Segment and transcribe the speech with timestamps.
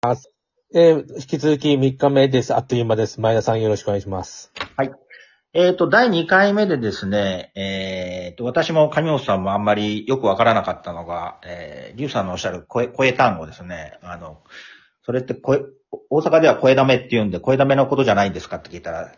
[0.00, 2.54] えー引き続き3日目です。
[2.54, 3.20] あっという間です。
[3.20, 4.52] 前田さんよろしくお願いします。
[4.76, 4.92] はい
[5.54, 13.98] えっ、と、第2回目でですね、えっ、と、私も上本さんもあんまりよくわからなかったのが、えー、リュウさんのおっしゃる声、声単語ですね。
[14.02, 14.38] あの、
[15.04, 15.62] それって声、
[16.10, 19.12] 大阪では声だめって言うんで、声だめのことじゃないんですかって聞いたら、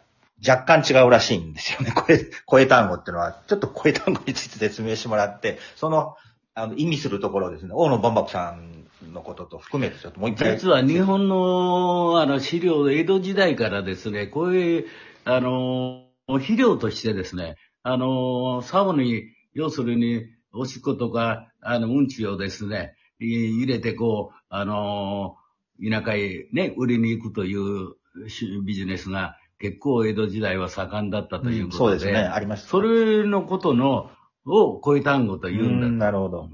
[0.48, 1.92] 若干違うらしいんですよね。
[1.92, 6.16] 声、声単語っていうのは、ちょっと声単語について説明してもらって、その、
[6.54, 8.79] あの、意味するところですね、大野万博さん
[9.12, 10.52] のことと含めてちょっともう一回。
[10.56, 14.86] 実は日本のあの資料、江戸時代からですね、こういう、
[15.24, 25.36] あの、肥料としてですね、あの、竿に、要するに、おしっことか、あの、うんちをですね、い入れてこう、あの、
[25.82, 27.94] 田舎へね、売りに行くという
[28.28, 32.68] しビジネスが結構江戸時代は盛んだったということで、そうですね、ありました。
[32.68, 34.10] それのことの、
[34.46, 36.48] を声単語と言うんだうんなるほど。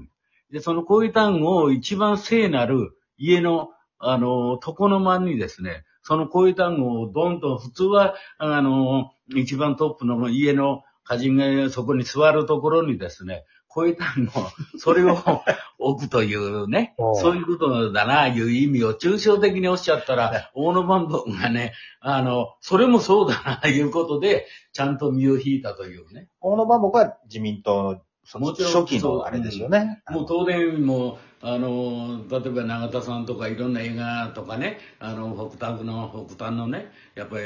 [0.51, 3.69] で、その声単語を一番聖なる家の、
[3.99, 14.31] あの、床の間にですね、その声単語をどんと、普通は、あの、一番トップの家の歌人がそこに座るところにですね、声単語、
[14.79, 15.17] それを
[15.77, 26.29] 置くというねそういうことだな、いう意味を抽象的におっしゃったら、大野万博がね、あの、それもそうだな、いうことで、ちゃんと身を引いたというね。
[26.41, 30.03] 大野万博は自民党のそのもちろん初期のあれですよね。
[30.09, 37.43] もう東電も、あの、例えば永田さんとかいろんな映画とかね、あの、北端の、北端のね、やっぱり、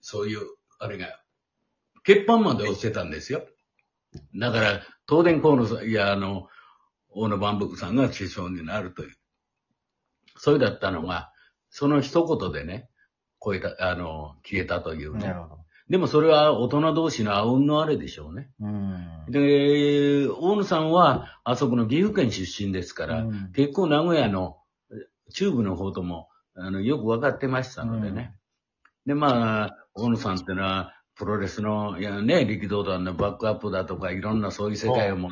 [0.00, 0.42] そういう、
[0.78, 1.08] あれが、
[2.06, 3.44] 欠板まで押してたんですよ。
[4.36, 6.46] だから、東電河野さん、いや、あの、
[7.10, 9.16] 大野万博さんが首相になるという。
[10.36, 11.32] それだったのが、
[11.70, 12.88] その一言でね、
[13.44, 15.26] 超えた、あの、消えたというね。
[15.26, 15.64] なるほど。
[15.88, 18.50] でもそれは大人同士のあうんのあれでしょうね。
[18.60, 19.26] うん。
[19.28, 24.58] で、大野さんは、あそこの岐阜県出身ですから、うん結構名古屋の
[25.32, 28.34] 中部の方とも、あの、よく分かってましたのでね。
[29.06, 35.30] で、まあ、大野さんってのは、プロレスの、いやね、力道団のバックアップだとか、いろんなそういう世界をも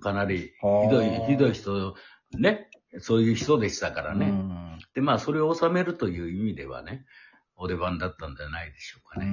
[0.00, 1.94] かなりひどい、ひどい人、
[2.38, 4.26] ね、そういう人でしたからね。
[4.26, 4.62] うん
[4.94, 7.04] で、まあ、それを収めるという意味ではね、
[7.56, 9.26] お出番だったんじゃないでしょうかね。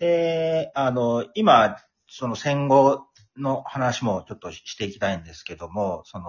[0.00, 1.76] うんで、あの、今、
[2.08, 3.06] その戦後
[3.36, 6.26] の話もちょっとしていきたいんですけども、その、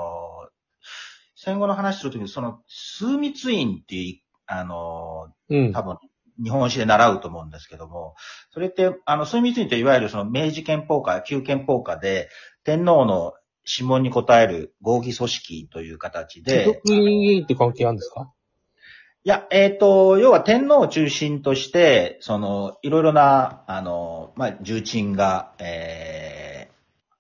[1.36, 5.72] 戦後の話するときに、その、枢密院っていう、あの、うん。
[5.74, 5.98] 多分、
[6.44, 8.16] 日本史で習うと思うんですけども、
[8.52, 12.30] それって、あの、枢密院っていわゆるその明治憲法下、旧憲法下で、
[12.64, 13.34] 天皇の
[13.68, 16.66] 諮問に応える合議組織という形で、
[17.44, 18.32] って関係あるんですか？
[19.24, 26.72] いや、えっ、と、要は天皇を中心として、その、いろいろな、あの、まあ、重鎮が、え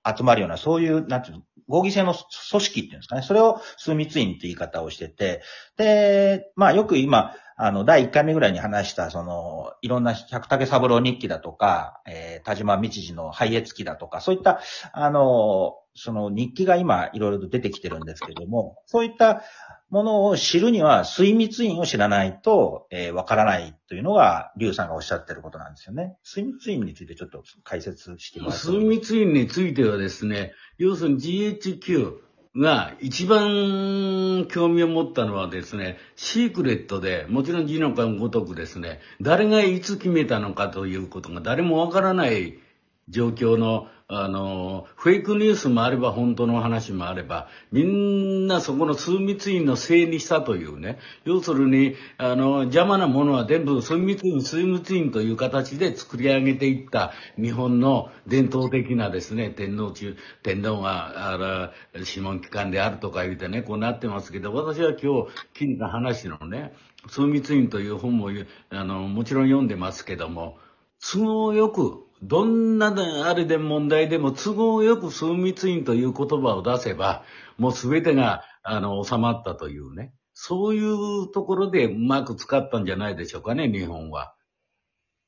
[0.03, 3.21] ー、集まるような、そういう、なんていうの、合議制の組織っていうんですかね。
[3.21, 5.43] それを枢密院って言い方をしてて、
[5.77, 14.61] で、まあ、よく今、あの、第1回目ぐらいに話した、その、いろんな百武三郎日記だとか、えー、田島道次の廃越記だとか、そういった、
[14.93, 19.43] あの、その日記が今、いろいろと出てきてるんですけども、そういった
[19.91, 26.17] ものを知るには、水密院を知らないと、えーわからないというのが、劉さんがおっしゃってることなんですよね。
[26.23, 42.59] 水密院についてちょっと解説してもらっても枢密院についてはですね、要するに GHQ が一番興味を持ったのはですね、シークレットで、もちろん字のごとくですね、誰がいつ決めたのかということが誰もわからない
[43.07, 66.73] 状況の、あの、フェイクニュースもあれば本当の話もあれば、みんなそこの枢密院のせいにしたというね、要するに、あの、邪魔なものは全部枢密院、枢密院という形で作り上げていった日本の伝統的なですね、天皇中、天皇が、あら、諮問機関であるとか言うてね、こうなってますけど、私は今日聞いた話のね、
[67.07, 68.29] 枢密院という本も、
[68.71, 70.57] あの、もちろん読んでますけども、
[70.99, 72.93] 都合よく、どんな
[73.25, 77.23] あれで問題でも都合よく枢密院という言葉を出せば、
[77.57, 80.13] もうすべてが、あの、収まったというね。
[80.33, 84.35] そういうところでうまく使ったんじゃないでしょうかね、日本は。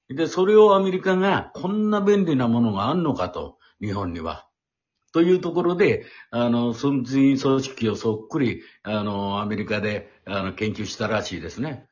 [0.10, 4.48] で、それをアメリカが、こんな便利なものがあんのかと、日本には。
[5.14, 11.88] というところで、あの、枢密院組織をそっくり、あの、アメリカで、あの、研究したらしいですね。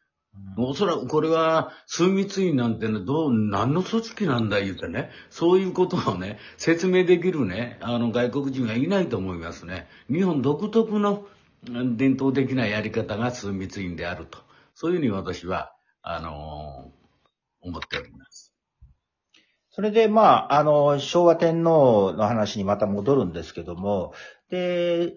[0.57, 9.88] おそらくこれは、枢密院なんてね、どう、何の組織なんだ言うてね、そういうことをね、説明できるね、あの、外国人がいないと思いますね。
[10.10, 11.25] 日本独特の
[11.63, 14.39] 伝統的なやり方が枢密院であると。
[14.74, 16.92] そういうふうに私は、あの
[17.62, 18.54] 思っております。
[19.69, 24.13] それで、まあ、あの、昭和天皇の話にまた戻るんですけども、
[24.50, 25.16] で、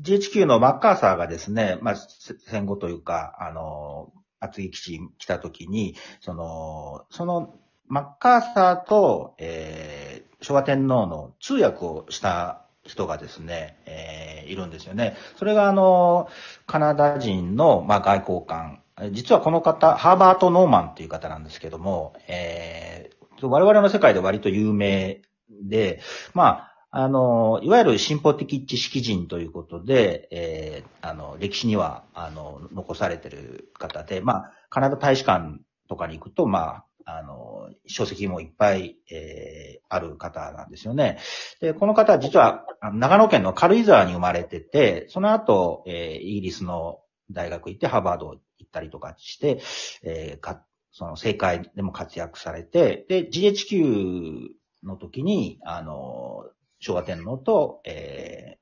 [0.00, 7.54] GHQ のマッカーサーがですね、まあ、戦後というか、あの、厚木基地に来た時に、その、その、
[7.88, 15.16] マッカーサーと、えー、昭和天皇の通訳をした人がですね、えー、いるんですよね。
[15.36, 16.28] それがあの、
[16.66, 18.82] カナダ人の、まあ、外交官。
[19.12, 25.22] 実はこの方、ハーバート・ノーマンっていう方なんですけども、えー、我々の世界で割と有名
[25.62, 26.00] で、
[26.34, 41.18] まあ、あの、いわゆる進歩的知識人ということで、えー、あの、歴史には、あの、残されてる方で、まあ、カナダ大使館とかに行くと、まあ、あの、書籍もいっぱい、えー、ある方なんですよね。
[41.60, 42.64] で、この方は実は、
[42.94, 47.00] 長野県の軽井沢に生まれてて、その後、えー、イギリスの
[47.30, 49.60] 大学行って、ハーバード行ったりとかして、
[50.02, 54.48] えー、か、その政界でも活躍されて、で、GHQ
[54.84, 56.44] の時に、あの、
[56.80, 58.58] 昭和天皇と、えー、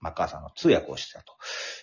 [0.00, 1.32] マッカーサーの通訳をしてたと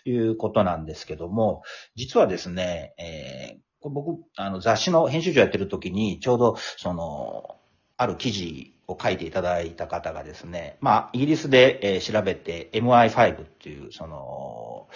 [0.10, 1.64] いうことなんですけども、
[1.96, 7.58] 実はですね、えー、僕、あの、雑誌の編集長やってる時に、ちょうど、その、
[7.98, 14.88] ある記事を書いていただいた方がですね、まあ、イギリスで、えー、調べて MI5 っていう、その、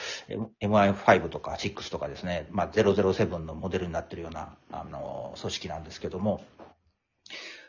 [0.62, 6.44] MI5 とか6とかですね、まあ、007のモデルになってるような、あの、組織なんですけども、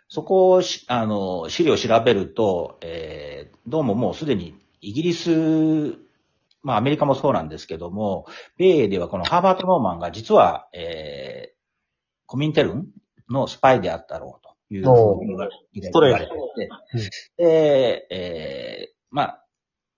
[0.08, 5.99] そこをあの、資料を調べると、えー、どうももうすでにイギリス、
[6.62, 8.26] まあアメリカもそうなんですけども、
[8.56, 11.56] 米英ではこのハーバート・ノーマンが実は、えー、
[12.26, 12.87] コミンテルン
[13.29, 16.31] のスパイであったろうというふうに言われて
[17.37, 19.43] て、で、えー、まあ、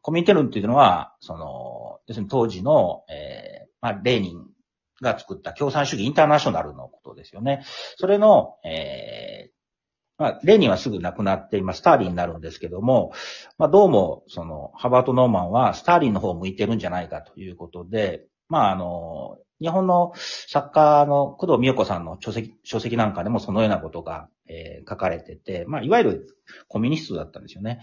[0.00, 4.46] コミンテルンっていうのは、その、要するに当時の、えー、まあ、レーニン
[5.02, 7.64] が作った共産主義インターナショナルのことですよね。
[7.96, 9.37] それの、えー、
[10.18, 13.12] まあ、レニンはすぐ亡くなって今、スターリンになるんですけども、
[13.56, 26.36] まあ、どうも、その、ハバート・ノーマンはスターリンの方を向いてるんじゃないかということで、まあ、あの、日本の作家の工藤美代子さんの書籍、書籍なんかでもそのようなことが、えー、書かれてて、まあ、いわゆる
[26.66, 27.80] コミュニストだったんですよね。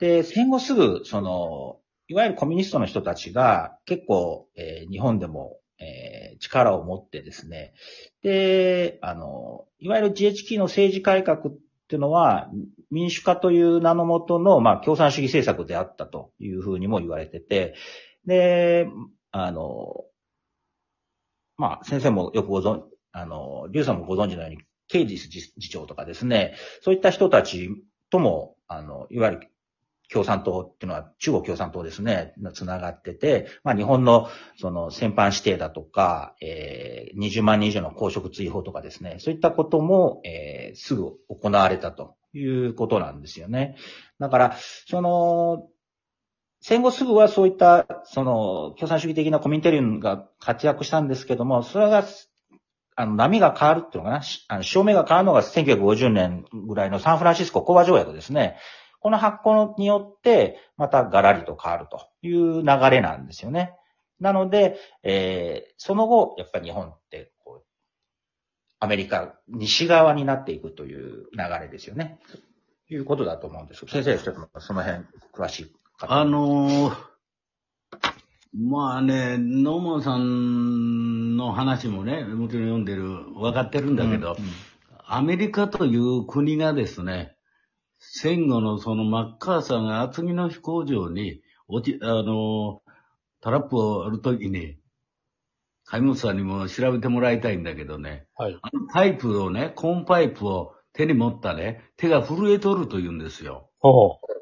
[0.00, 1.78] で、戦後すぐ、その、
[2.08, 7.74] いわゆるコミュニストの人たちが結構、えー、日本でも、えー、力を持ってですね、
[8.22, 11.50] で、あの、いわゆる GHQ の政治改革
[11.86, 12.50] っていうのは、
[12.90, 17.76] 民主化という名のもとの、まあ、共産主義政策であったというふうにも言われてて、
[18.26, 18.88] で、
[19.30, 20.04] あの、
[21.56, 27.70] まあ、先生もよくご存、あの、リュウさんもご存知のように、ケイジス次長とかですね、そういった人たち
[28.10, 29.50] とも、あの、いわゆる
[30.12, 43.76] 共産党っていうのは中国共産党ですね、つながってて、まあ日本のその戦犯指定だとか、えー、20万人以上の公職追放とかですね、そういったことも、えー、すぐ行われたということなんですよね。
[44.18, 44.56] だから、
[44.86, 45.68] その、
[46.60, 52.04] 戦後すぐはそういった、その、共産主義的なコミュニテリウムが活躍したんですけども、それが、
[52.96, 58.56] あの、波が変わるっていうのかな、あの、照明が変わるのが1950年ぐらいのサンフランシスコ講和条約ですね。
[59.00, 63.74] この発行によって、またガラリと変わるという流れなんですよね。
[64.20, 67.66] なので、えー、その後、やっぱり日本ってこう、
[68.80, 72.18] アメリカ、西側になっていくという流れですよね。
[72.88, 75.04] ということだと思うんです先生、ちょっとその辺、
[75.34, 76.96] 詳しいあのー、
[78.54, 83.02] まあね、ノーマンさんの話もね、もちろん読んでる、
[83.34, 84.50] 分かってるんだけど、うんうん、
[85.06, 87.35] アメリカという国がですね、
[87.98, 92.82] 戦後のそのマッカーサーが厚木の飛行場に落ち、あの、
[93.40, 94.78] トラップをあるときに、
[95.84, 98.26] 海本さんにも調べてもらいたいんだけどね。
[98.34, 98.58] はい。
[98.60, 103.70] あのパイプをね、コーンパイプを手に持ったね、手が震えとると言うんですよ。
[103.78, 104.36] ほう。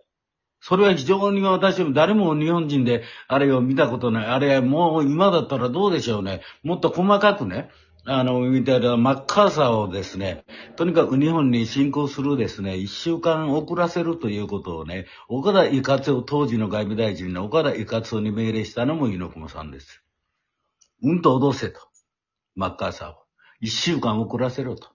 [0.60, 4.26] それは非常に私も誰も日本人であれを見たことない。
[4.26, 6.40] あれもう今だったらどうでしょうね。
[6.62, 7.68] もっと細かくね、
[8.06, 10.44] あの、みたいなマッカーサーをですね、
[10.76, 20.02] とにかく日本に侵攻するですね、一週間遅らせるということをね、岡田伊勝夫、当時の外務大臣の岡田伊勝夫に命令したのも猪熊さんです。
[21.02, 21.80] うんと脅せと。
[22.54, 23.14] マッカーサーを。
[23.60, 24.88] 一週間遅らせろと。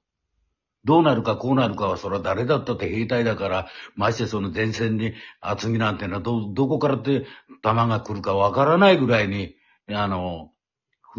[0.85, 7.25] どうなるかこうなるかは、それは誰だったって兵隊だから、ましてその前線に厚木なんてのはど、どこからって
[7.63, 9.55] 弾が来るかわからないぐらいに、
[9.91, 10.51] あの、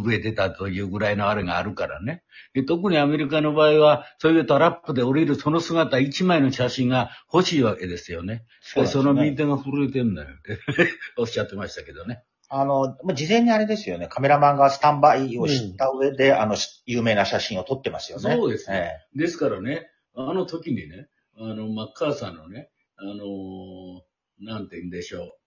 [0.02, 2.23] 震えてたというぐらいのあれがあるからね。
[2.54, 8.45] で特にアメリカの場合は、そういうトラップで降りるその姿一枚の写真が欲しいわけですよね。
[8.61, 10.59] そ、ね、その右手が震えてんだよって
[11.19, 12.23] おっしゃってましたけどね。
[12.52, 18.35] あの、事前にあれですよね、カメラマンがスタンバイをした上で、うん、あの、有名な写真を撮ってますよね。
[18.35, 18.99] そうですね。
[19.14, 24.00] えー、ですからね、あの時にね、あの、マッカーサーのね、あのー、
[24.40, 25.39] なんて言うんでしょう。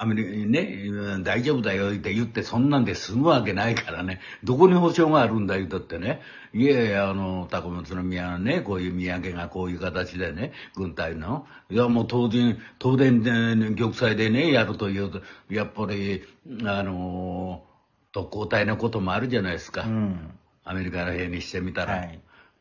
[0.00, 6.22] アメリカにね、うん大丈夫だよって言ってそんなんで済むわけないからね、どこに保証があるんだ言うとってね、
[6.54, 16.22] いやいや、あの、高松宮のね、こういう土産がこういう形でね、軍隊の、いやもう当然、東電で、玉砕でね、やるというと、やっぱり、
[16.64, 17.64] あの、
[18.12, 19.82] 特攻隊のこともあるじゃないですか。
[19.82, 20.30] うん。
[20.64, 21.96] アメリカの兵にしてみたら。
[21.96, 22.20] はい。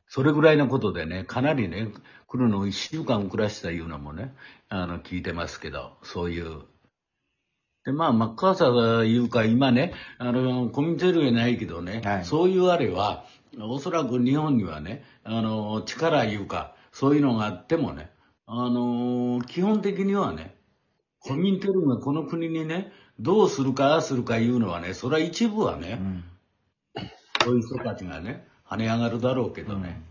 [0.10, 1.89] それぐらいのことでね、かなりね、
[2.27, 4.34] 来るのを一週間遅らしたいうのもね、
[4.70, 6.62] あの、聞いてますけど、そういう。
[7.88, 12.25] で、まあ、マッカーサーが言うか、今ね、あの、コミュニティがないけどね、はい。
[12.25, 13.24] そういうあれは、
[13.62, 18.10] おそらく日本にはね、あの、力いうか、そういうのがあってもね、
[18.46, 20.53] あの、基本的にはね、
[21.22, 22.91] コミュニティがこの国にね、
[23.22, 26.24] どうするか、ああするかいうのはね、それは一部はね、うん。
[27.41, 30.01] そういう人たちがね、跳ね上がるだろうけどね、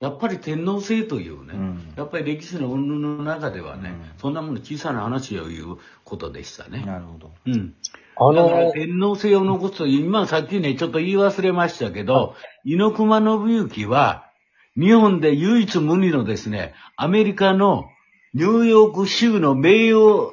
[0.00, 6.84] やっぱり天皇制というね、うんやっぱり歴史の云々の中ではね、うんそんなもの小さな話を言うことでしたね。
[6.84, 7.32] なるほど。
[7.46, 7.74] うん。
[8.16, 14.30] あだからの、天皇制を残すと、今さっきね、ちょっと言い忘れましたけど、猪熊信之は、
[14.76, 17.86] 日本で唯一無二のですね、アメリカの
[18.34, 20.32] ニューヨーク州の名誉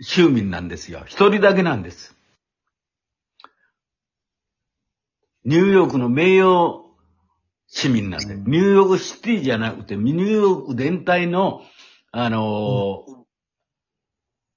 [0.00, 1.02] 州民なんですよ。
[1.06, 2.16] 一人だけなんです。
[5.44, 6.81] ニューヨークの名誉
[7.74, 11.62] 市民なんで、ニューヨークシティじゃなくて、ニューヨーク全体の、
[12.12, 13.22] あのー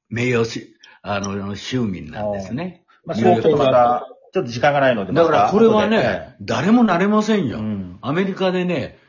[0.09, 2.85] 名誉し、あの、州民なんですね。
[3.05, 7.59] まあ、それはちょっとまた、ちょっと時間がないので、だからこれはね、誰もなれませんよ。
[7.59, 8.99] うんアメリカでね、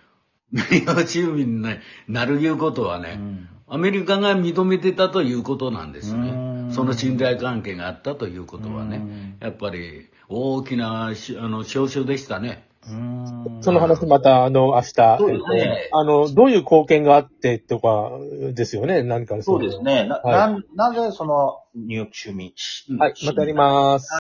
[0.52, 1.68] 名誉市民に
[2.08, 6.30] なるいうことはね、うんアメリカが認めてたということなんですうね。
[6.30, 12.65] んその信頼関係があったということはねうん、やっぱり大きなしあの証書でしたね。
[12.90, 13.26] うん
[13.62, 18.12] その話また、あの、明日、そうですねあの、どういう貢献があってとか
[18.52, 19.80] ですよね、何かそうです。
[19.80, 20.06] ね。
[20.06, 22.52] な、はいなんなぜその、ニューヨーク州民、
[22.98, 24.08] はい、またやります。